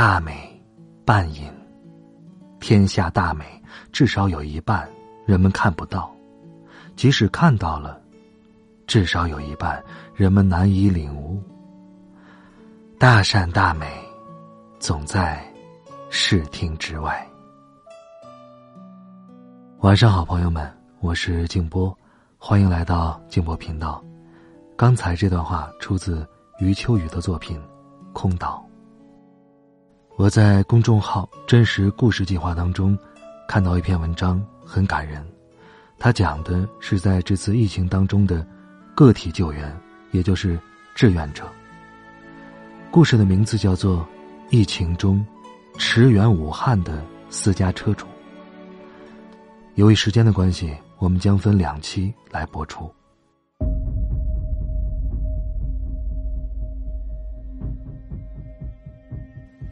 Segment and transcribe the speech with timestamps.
[0.00, 0.32] 大美，
[1.04, 1.52] 半隐。
[2.60, 3.44] 天下大美，
[3.90, 4.88] 至少有一半
[5.26, 6.08] 人们看不到；
[6.94, 8.00] 即使看到了，
[8.86, 9.82] 至少有一半
[10.14, 11.42] 人们难以领悟。
[12.96, 13.88] 大善大美，
[14.78, 15.44] 总在
[16.10, 17.28] 视听之外。
[19.80, 21.92] 晚上好，朋友们，我是静波，
[22.38, 24.00] 欢迎来到静波频道。
[24.76, 26.24] 刚才这段话出自
[26.60, 27.58] 余秋雨的作品
[28.12, 28.64] 《空岛》。
[30.18, 32.98] 我在公众号“真实故事计划”当中，
[33.46, 35.24] 看到一篇文章，很感人。
[35.96, 38.44] 他讲的是在这次疫情当中的
[38.96, 40.58] 个体救援，也就是
[40.92, 41.44] 志愿者。
[42.90, 43.98] 故事的名字叫做
[44.50, 45.24] 《疫情中
[45.78, 47.00] 驰援武汉的
[47.30, 48.04] 私家车主》。
[49.76, 52.92] 由于时间的关系，我们将分两期来播出。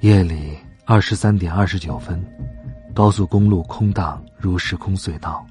[0.07, 2.25] 夜里二十三点二十九分，
[2.95, 5.45] 高速公路空荡如时空隧道。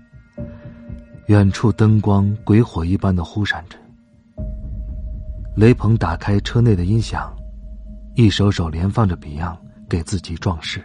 [1.26, 3.78] 远处灯光鬼火一般的忽闪着。
[5.58, 7.36] 雷鹏打开车内的音响，
[8.14, 9.58] 一首首连放着 Beyond，
[9.90, 10.82] 给自己壮士。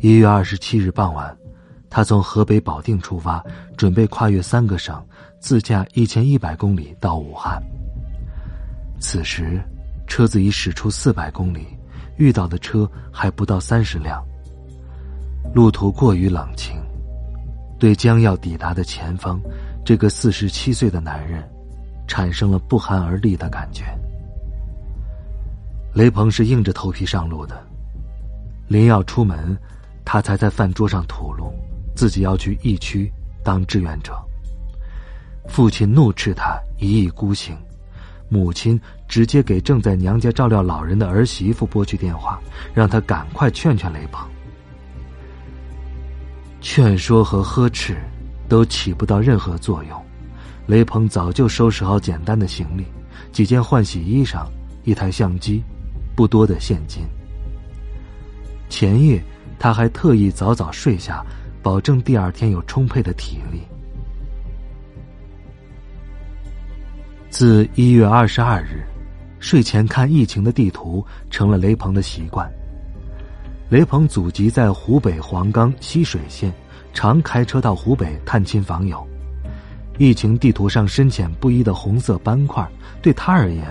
[0.00, 1.32] 一月二十七日傍晚，
[1.88, 3.40] 他从河北保定出发，
[3.76, 5.00] 准备跨越三个省，
[5.38, 7.62] 自驾一千一百公里到武汉。
[8.98, 9.62] 此时。
[10.12, 11.66] 车子已驶出四百公里，
[12.18, 14.22] 遇到的车还不到三十辆。
[15.54, 16.76] 路途过于冷清，
[17.78, 19.40] 对将要抵达的前方，
[19.86, 21.42] 这个四十七岁的男人，
[22.06, 23.86] 产生了不寒而栗的感觉。
[25.94, 27.66] 雷鹏是硬着头皮上路的，
[28.68, 29.56] 临要出门，
[30.04, 31.54] 他才在饭桌上吐露，
[31.96, 33.10] 自己要去疫区
[33.42, 34.12] 当志愿者。
[35.48, 37.56] 父亲怒斥他一意孤行。
[38.32, 42.40] 母亲直接给正在娘家照料老人的儿媳妇拨去电话，
[42.72, 44.26] 让她赶快劝劝雷鹏。
[46.62, 47.98] 劝说和呵斥
[48.48, 50.02] 都起不到任何作用，
[50.66, 52.86] 雷鹏早就收拾好简单的行李，
[53.32, 54.46] 几件换洗衣裳，
[54.84, 55.62] 一台相机，
[56.16, 57.02] 不多的现金。
[58.70, 59.22] 前夜
[59.58, 61.22] 他还特意早早睡下，
[61.62, 63.60] 保证第二天有充沛的体力。
[67.32, 68.84] 自一月二十二日，
[69.40, 72.46] 睡前看疫情的地图成了雷鹏的习惯。
[73.70, 76.52] 雷鹏祖籍在湖北黄冈浠水县，
[76.92, 79.02] 常开车到湖北探亲访友。
[79.96, 82.68] 疫情地图上深浅不一的红色斑块，
[83.00, 83.64] 对他而言，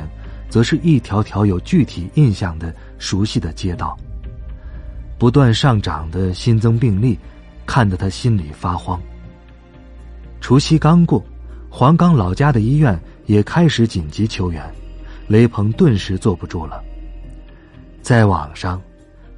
[0.49, 3.95] 则是一条条有具体印象的熟悉的街道。
[5.19, 7.15] 不断上涨的新增病例，
[7.67, 8.99] 看得他心里发慌。
[10.39, 11.23] 除夕刚过，
[11.69, 12.99] 黄冈老家的医院。
[13.25, 14.63] 也开始紧急求援，
[15.27, 16.83] 雷鹏顿时坐不住了。
[18.01, 18.81] 在网上，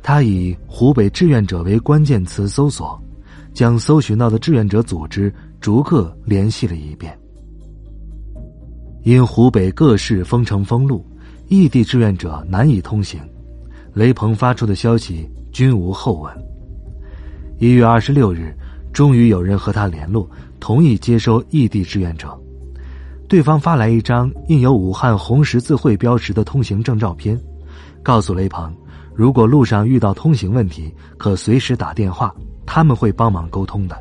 [0.01, 3.01] 他以“湖北志愿者”为关键词搜索，
[3.53, 7.17] 将搜寻到的志愿者组织逐个联系了一遍。
[9.03, 11.05] 因湖北各市封城封路，
[11.47, 13.21] 异地志愿者难以通行，
[13.93, 16.33] 雷鹏发出的消息均无后文。
[17.59, 18.55] 一月二十六日，
[18.93, 20.29] 终于有人和他联络，
[20.59, 22.37] 同意接收异地志愿者。
[23.27, 27.39] 对方发来一张印有武汉红十字会标识的通行证照片，
[28.03, 28.71] 告诉雷鹏，
[29.15, 32.33] 如果路上遇到通行问题，可随时打电话，
[32.65, 33.97] 他们会帮忙沟通的。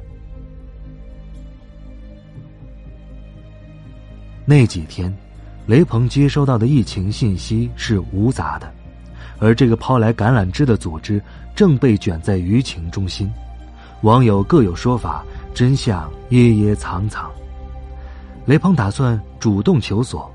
[4.44, 5.14] 那几天，
[5.66, 8.70] 雷鹏接收到的疫情信息是无杂的，
[9.38, 11.22] 而这个抛来橄榄枝的组织
[11.54, 13.32] 正被卷在舆情中心，
[14.02, 17.30] 网友各有说法，真相掖掖藏藏。
[18.44, 20.30] 雷鹏打算主动求索，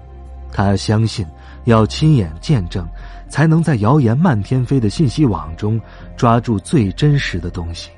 [0.51, 1.25] 他相信
[1.65, 2.87] 要亲眼见证，
[3.29, 5.79] 才能在谣言漫天飞的信息网中
[6.15, 7.89] 抓住最真实的东西。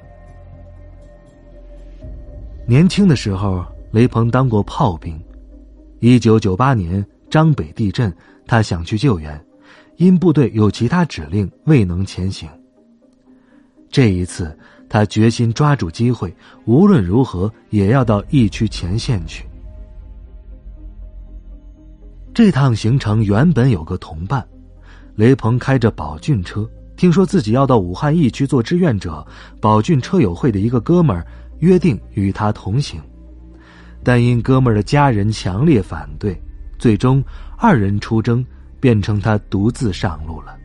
[2.66, 5.20] 年轻的时候，雷鹏当过炮兵。
[6.00, 8.14] 一九九八年张北地震，
[8.48, 9.44] 他想去救援，
[9.98, 12.48] 因部队有其他指令未能前行。
[13.92, 14.56] 这一次，
[14.88, 16.32] 他决心抓住机会，
[16.66, 19.49] 无论如何也要到疫区前线去。
[22.40, 24.48] 这趟行程原本有个同伴，
[25.14, 26.66] 雷鹏开着宝骏车，
[26.96, 29.28] 听说自己要到武汉疫区做志愿者，
[29.60, 31.28] 宝骏车友会的一个哥们儿
[31.58, 33.02] 约定与他同行，
[34.06, 36.42] 但因哥们儿的家人强烈反对，
[36.78, 37.22] 最终
[37.58, 38.46] 二人出征，
[38.80, 40.58] 变成他独自上路了。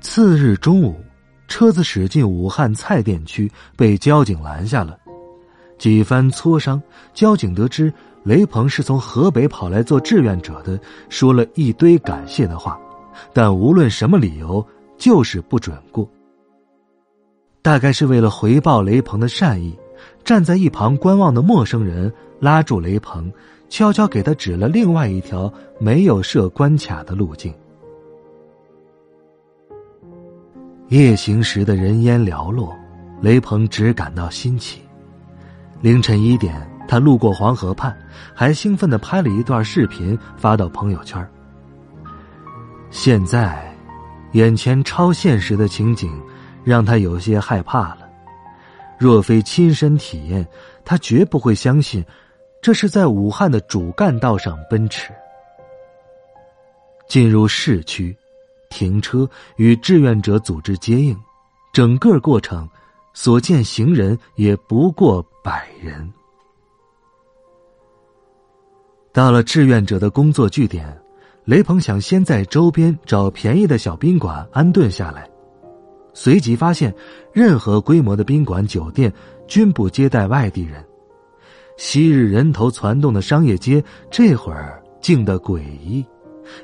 [0.00, 0.98] 次日中午，
[1.46, 4.98] 车子驶进武汉蔡甸区，被交警拦下了。
[5.80, 6.80] 几番磋商，
[7.14, 7.90] 交警得知
[8.22, 10.78] 雷鹏是从河北跑来做志愿者的，
[11.08, 12.78] 说了一堆感谢的话，
[13.32, 14.62] 但无论什么理由，
[14.98, 16.06] 就是不准过。
[17.62, 19.74] 大概是为了回报雷鹏的善意，
[20.22, 23.32] 站在一旁观望的陌生人拉住雷鹏，
[23.70, 27.54] 悄悄给他指了另外一条没有设关卡的路径。
[30.88, 32.76] 夜行时的人烟寥落，
[33.22, 34.82] 雷鹏只感到新奇。
[35.80, 36.54] 凌晨一点，
[36.86, 37.96] 他路过黄河畔，
[38.34, 41.26] 还兴奋的拍了一段视频发到朋友圈。
[42.90, 43.74] 现在，
[44.32, 46.12] 眼前超现实的情景
[46.62, 48.00] 让他有些害怕了。
[48.98, 50.46] 若非亲身体验，
[50.84, 52.04] 他绝不会相信
[52.60, 55.10] 这是在武汉的主干道上奔驰。
[57.08, 58.14] 进入市区，
[58.68, 61.16] 停车与志愿者组织接应，
[61.72, 62.68] 整个过程。
[63.12, 66.12] 所见行人也不过百人。
[69.12, 70.96] 到了志愿者的工作据点，
[71.44, 75.28] 雷鹏想先在周边找便宜的小宾馆安顿下来，
[76.14, 76.94] 随即发现，
[77.32, 79.12] 任何规模的宾馆酒店
[79.48, 80.84] 均不接待外地人。
[81.76, 86.06] 昔日人头攒动的商业街，这会儿静得诡异，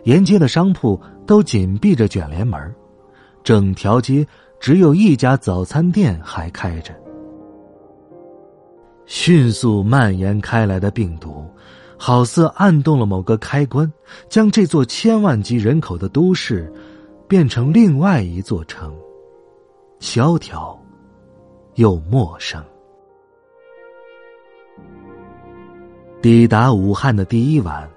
[0.04, 2.74] 沿街的商铺都紧闭着卷帘门，
[3.42, 4.26] 整条街。
[4.66, 6.92] 只有一家早餐店还开着。
[9.04, 11.48] 迅速蔓延开来的病毒，
[11.96, 13.88] 好似按动了某个开关，
[14.28, 16.68] 将这座千万级人口的都市，
[17.28, 18.92] 变成另外一座城，
[20.00, 20.76] 萧条，
[21.76, 22.60] 又陌生。
[26.20, 27.88] 抵达武汉的第一晚，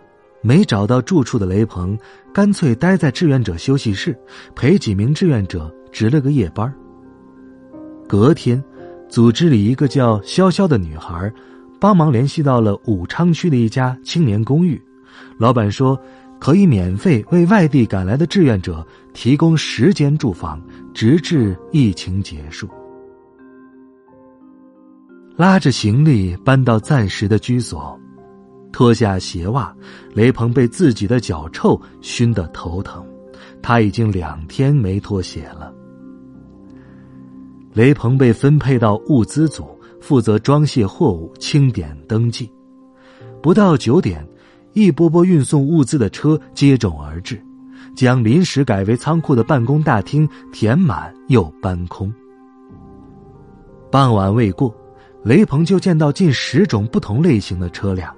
[0.43, 1.97] 没找到住处的雷鹏，
[2.31, 4.15] 干脆待在志愿者休息室，
[4.55, 5.67] 陪几名志愿者。
[5.91, 6.73] 值了个夜班。
[8.07, 8.63] 隔天，
[9.07, 11.31] 组织里一个叫潇潇的女孩，
[11.79, 14.81] 帮忙联系到了武昌区的一家青年公寓，
[15.37, 15.99] 老板说
[16.39, 20.61] 可以免费为外地赶来的志愿者提供十间住房，
[20.93, 22.67] 直至疫情结束。
[25.35, 27.97] 拉着行李搬到暂时的居所，
[28.71, 29.73] 脱下鞋袜，
[30.13, 33.05] 雷鹏被自己的脚臭熏得头疼，
[33.61, 35.73] 他已经两天没脱鞋了。
[37.73, 39.67] 雷鹏被分配到物资组，
[40.01, 42.51] 负责装卸货物、清点登记。
[43.41, 44.27] 不到九点，
[44.73, 47.39] 一波波运送物资的车接踵而至，
[47.95, 52.11] 将临时改为仓库的办公大厅填满又搬空。
[53.91, 54.75] 傍晚未过，
[55.23, 58.13] 雷鹏就见到近十种不同类型的车辆：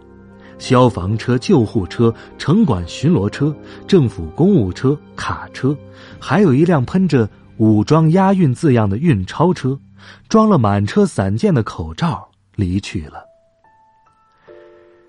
[0.57, 3.53] 消防车、救护车、城管巡逻车、
[3.85, 5.75] 政府公务车、卡车，
[6.19, 7.29] 还有一辆喷着。
[7.61, 9.77] 武装押运字样的运钞车，
[10.27, 13.23] 装了满车散件的口罩离去了。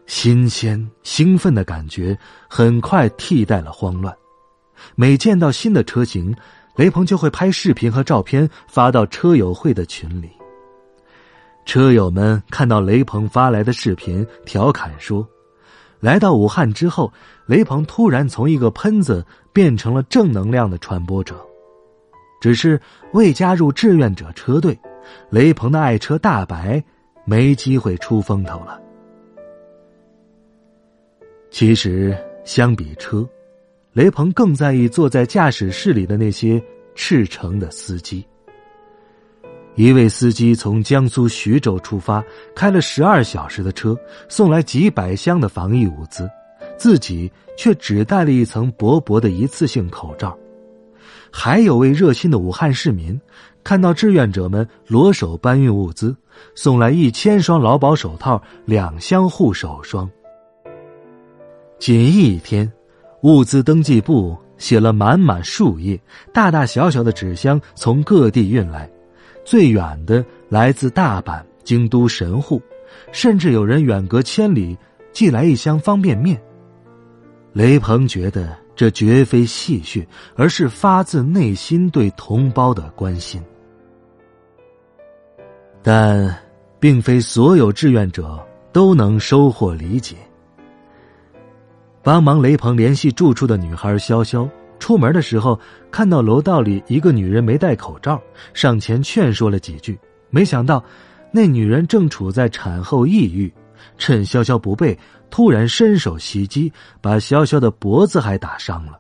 [0.07, 2.15] 新鲜兴奋的感觉
[2.47, 4.15] 很快替代了慌乱。
[4.95, 6.37] 每见到新的车型，
[6.77, 10.31] 雷鹏就会拍视频和照片发到车友会的群里。
[11.65, 15.27] 车友们看到雷鹏发来的视频，调侃说
[16.01, 17.11] ：“来到武汉之后，
[17.47, 21.35] 雷鹏突然从一个喷子变成了正能量的传播者。”
[22.43, 22.79] 只是
[23.13, 24.77] 未加入志愿者车队，
[25.31, 26.83] 雷鹏的爱车大白
[27.25, 28.81] 没机会出风头了。
[31.53, 32.13] 其实，
[32.45, 33.25] 相比车，
[33.93, 36.61] 雷鹏更在意坐在驾驶室里的那些
[36.97, 38.27] 赤诚的司机。
[39.77, 42.25] 一位司机从江苏徐州出发，
[42.57, 43.97] 开了十二小时的车，
[44.29, 46.29] 送来几百箱的防疫物资，
[46.77, 50.37] 自己却只带了一层薄薄的一次性口罩。
[51.35, 53.19] 还有位热心的武汉市民，
[53.65, 56.15] 看到志愿者们裸手搬运物资，
[56.55, 60.09] 送来一千双劳保手套、两箱护手霜。
[61.79, 62.71] 仅一天，
[63.23, 65.99] 物资登记簿写了满满数页，
[66.35, 68.89] 大大小小的纸箱从各地运来，
[69.43, 72.61] 最远的来自大阪、京都、神户，
[73.11, 74.77] 甚至有人远隔千里
[75.13, 76.41] 寄来一箱方便面。
[77.55, 78.62] 雷鹏觉得。
[78.75, 83.43] 这绝非戏谑，而是发自内心对同胞的关心。
[85.83, 86.35] 但
[86.79, 88.39] 并非所有志愿者
[88.73, 90.17] 都能收获理解。
[92.03, 94.49] 帮忙雷鹏联系住处的女孩潇潇，
[94.79, 95.59] 出门的时候
[95.91, 98.21] 看到楼道里一个女人没戴口罩，
[98.55, 99.99] 上前劝说了几句，
[100.31, 100.83] 没想到
[101.31, 103.53] 那女人正处在产后抑郁，
[103.99, 104.99] 趁潇潇不备，
[105.31, 108.99] 突然伸手袭击，把潇潇的脖子还打伤了。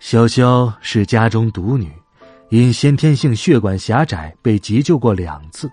[0.00, 1.90] 潇潇是家中独女，
[2.50, 5.70] 因先天性血管狭窄被急救过两次，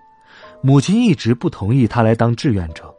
[0.62, 2.94] 母亲一直不同意她来当志愿者。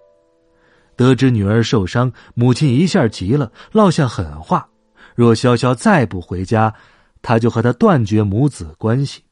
[0.97, 4.69] 得知女儿受伤，母亲一下急了，落下狠话：
[5.17, 6.73] 若潇潇再不回家，
[7.21, 9.25] 他就和她断绝母子关系。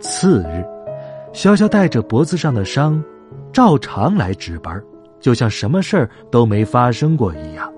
[0.00, 0.64] 次日，
[1.38, 3.00] 潇潇带着脖子上的伤，
[3.52, 4.82] 照常来值班，
[5.20, 7.72] 就像什么事儿都没发生过一样。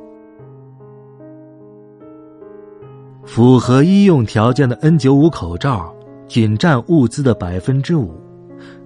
[3.27, 5.95] 符合医用条件的 N95 口罩
[6.27, 8.19] 仅占物资的百分之五，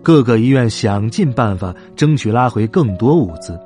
[0.02, 3.56] 各个医院想尽办法争取拉回更多物资，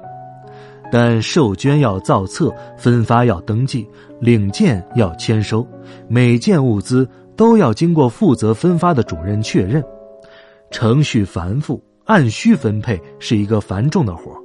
[0.93, 3.89] 但受捐要造册，分发要登记，
[4.21, 5.67] 领件要签收，
[6.07, 9.83] 每件物资都要经过负责分发的主任确认，
[10.71, 14.37] 程序繁复，按需分配是一个繁重的活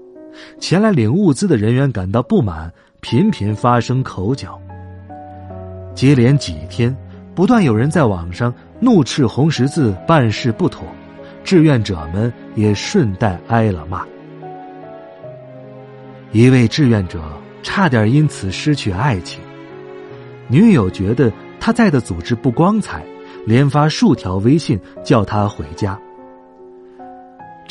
[0.59, 4.59] 前来领物资的人员感到不满，频频发生口角。
[5.93, 6.95] 接连几天，
[7.35, 10.87] 不断有人在网上怒斥红十字办事不妥，
[11.43, 14.05] 志愿者们也顺带挨了骂。
[16.31, 17.21] 一位志愿者
[17.61, 19.39] 差点因此失去爱情，
[20.47, 23.05] 女友觉得他在的组织不光彩，
[23.45, 25.99] 连发数条微信叫他回家。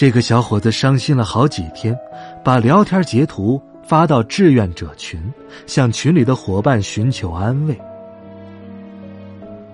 [0.03, 1.97] 这个小伙子伤心了好几天，
[2.43, 5.23] 把聊天截图发到志愿者群，
[5.65, 7.81] 向群里的伙伴寻求安慰。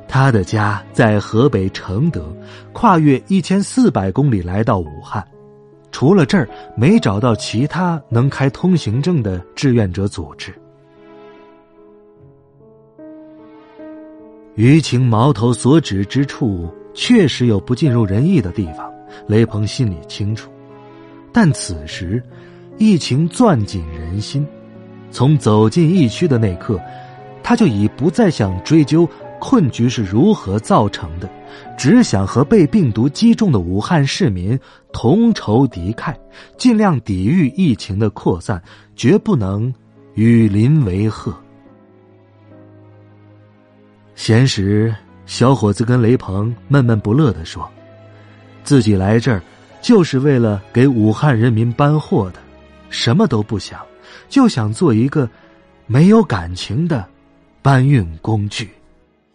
[0.06, 2.30] 他的家在河北承德，
[2.74, 5.26] 跨越一千四百公里来到武汉，
[5.90, 10.52] 除了这儿没找到其他能开通行证的志愿者组织。
[14.56, 18.92] 舆情矛头所指之处，确实有不尽如人意的地方，
[19.26, 20.50] 雷鹏心里清楚。
[21.32, 22.22] 但此时，
[22.76, 24.46] 疫情攥紧人心，
[25.10, 26.80] 从走进疫区的那刻，
[27.42, 29.08] 他就已不再想追究。
[29.40, 31.30] 困局是如何造成的？
[31.76, 34.58] 只想和被病毒击中的武汉市民
[34.92, 36.12] 同仇敌忾，
[36.56, 38.60] 尽量抵御疫情的扩散，
[38.96, 39.72] 绝不能
[40.14, 41.32] 与邻为壑。
[44.16, 44.92] 闲时，
[45.24, 47.70] 小伙子跟雷鹏闷闷不乐的说
[48.68, 49.42] ：“自己来这儿
[49.80, 52.38] 就是为了给武汉人民搬货的，
[52.90, 53.80] 什么都不想，
[54.28, 55.26] 就想做一个
[55.86, 57.02] 没有感情的
[57.62, 58.68] 搬运工具。”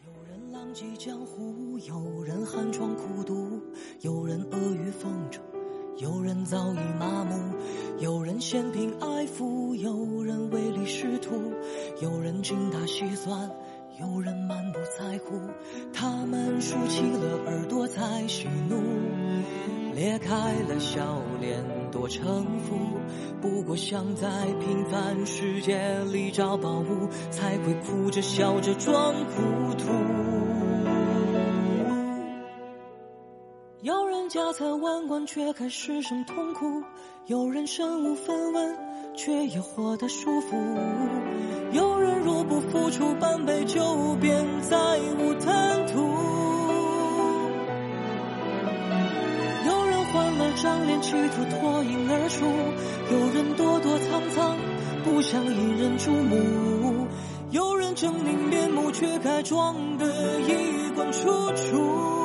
[0.06, 3.60] 有人浪迹江湖，有人寒窗苦读，
[4.02, 5.42] 有人阿谀奉承，
[5.98, 7.36] 有人早已麻木，
[7.98, 11.52] 有人嫌贫爱富，有人唯利是图，
[12.00, 13.50] 有人精打细算，
[14.00, 15.42] 有人满不在乎。
[15.92, 18.76] 他们竖起了耳朵在喜怒，
[19.96, 22.78] 裂开了笑脸多城府。
[23.42, 24.28] 不过想在
[24.60, 29.86] 平凡世界里找宝物，才会哭着笑着装糊涂。
[33.82, 36.82] 有人家财万贯却还失声痛哭，
[37.26, 38.78] 有人身无分文
[39.14, 40.56] 却也活得舒服，
[41.74, 44.78] 有人若不付出半杯酒便再
[45.20, 46.00] 无贪图，
[51.14, 52.44] 企图脱颖而出，
[53.14, 54.58] 有人躲躲藏藏
[55.04, 57.08] 不想引人注目，
[57.52, 60.08] 有人狰狞面目却改装得
[60.42, 62.23] 衣冠楚楚。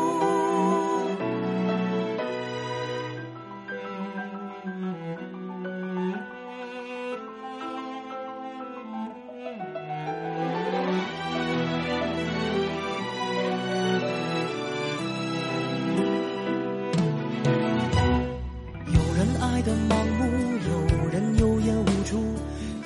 [19.69, 20.25] 有人盲目，
[20.65, 22.17] 有人有眼无珠，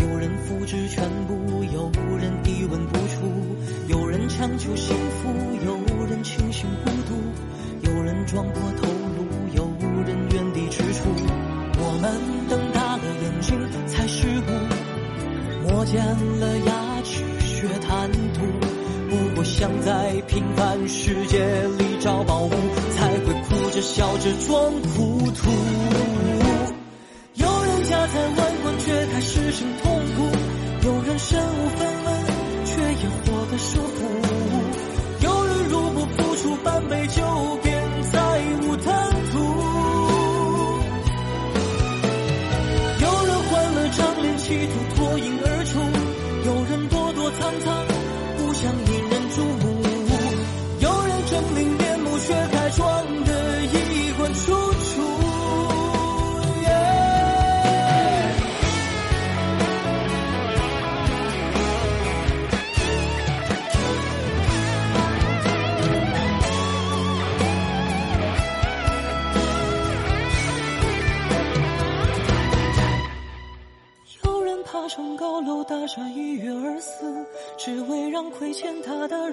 [0.01, 3.23] 有人复制全部，有人一文不出，
[3.87, 5.31] 有人强求幸福，
[5.65, 9.25] 有人清醒孤独，有人撞破头颅，
[9.55, 9.63] 有
[10.05, 11.07] 人原地踟蹰。
[11.79, 12.11] 我们
[12.49, 16.05] 瞪大了眼睛，才是我磨尖
[16.41, 18.43] 了牙齿学谈吐。
[19.09, 21.47] 不过想在平凡世界
[21.79, 22.51] 里找宝物，
[22.97, 26.32] 才会哭着笑着装糊涂。
[27.93, 30.31] 家财万贯却还失声痛苦，
[30.87, 32.25] 有人身无分文
[32.65, 33.99] 却也活得舒服。
[35.21, 37.23] 有人如果付出半杯酒。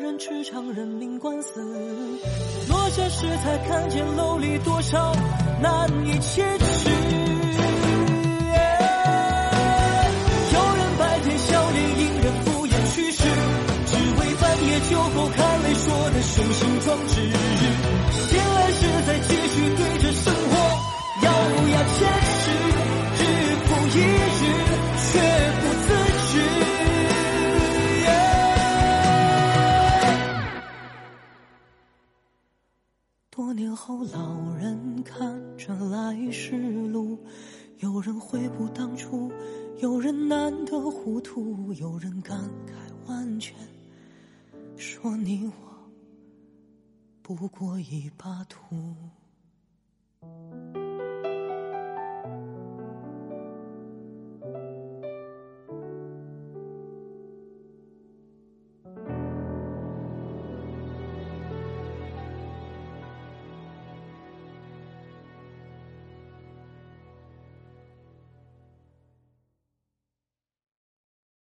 [0.10, 1.62] 人吃场人命官司。
[2.68, 5.14] 落下时才看见楼里多少
[5.62, 7.09] 难以启齿。
[36.32, 36.58] 是
[36.88, 37.18] 路，
[37.80, 39.32] 有人悔不当初，
[39.80, 43.56] 有人难得糊涂，有人感慨万千，
[44.76, 45.52] 说你我
[47.22, 48.58] 不过一把土。